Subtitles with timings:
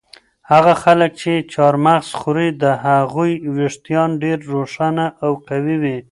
[0.51, 5.97] هغه خلک چې چهارمغز خوري د هغوی ویښتان ډېر روښانه او قوي وي.